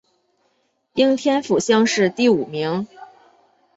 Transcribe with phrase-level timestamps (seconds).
[0.93, 2.87] 应天府乡试第五名。